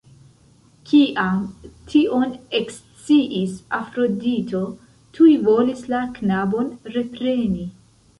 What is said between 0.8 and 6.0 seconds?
Kiam tion eksciis Afrodito, tuj volis